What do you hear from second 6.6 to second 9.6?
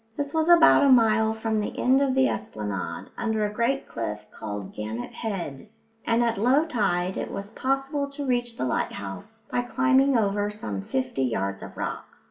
tide it was possible to reach the lighthouse